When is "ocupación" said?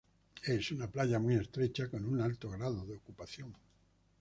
2.95-3.53